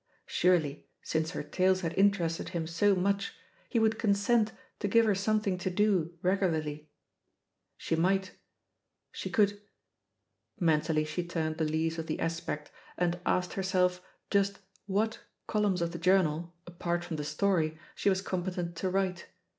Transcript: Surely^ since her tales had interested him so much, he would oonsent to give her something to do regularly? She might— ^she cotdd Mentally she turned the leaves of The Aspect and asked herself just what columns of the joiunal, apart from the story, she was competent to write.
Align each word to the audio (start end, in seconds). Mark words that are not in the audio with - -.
Surely^ 0.27 0.81
since 1.03 1.29
her 1.29 1.43
tales 1.43 1.81
had 1.81 1.93
interested 1.93 2.49
him 2.49 2.65
so 2.65 2.95
much, 2.95 3.33
he 3.69 3.77
would 3.77 3.99
oonsent 3.99 4.51
to 4.79 4.87
give 4.87 5.05
her 5.05 5.13
something 5.13 5.59
to 5.59 5.69
do 5.69 6.17
regularly? 6.23 6.89
She 7.77 7.95
might— 7.95 8.31
^she 9.13 9.29
cotdd 9.29 9.59
Mentally 10.59 11.05
she 11.05 11.23
turned 11.23 11.57
the 11.59 11.65
leaves 11.65 11.99
of 11.99 12.07
The 12.07 12.19
Aspect 12.19 12.71
and 12.97 13.19
asked 13.27 13.53
herself 13.53 14.01
just 14.31 14.57
what 14.87 15.19
columns 15.45 15.83
of 15.83 15.91
the 15.91 15.99
joiunal, 15.99 16.49
apart 16.65 17.03
from 17.03 17.17
the 17.17 17.23
story, 17.23 17.77
she 17.93 18.09
was 18.09 18.23
competent 18.23 18.75
to 18.77 18.89
write. 18.89 19.27